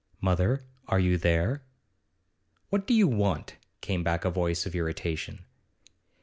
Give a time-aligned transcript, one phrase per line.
[0.19, 1.61] 'Mother, are you there?'
[2.71, 5.45] 'What do you want?' came back in a voice of irritation.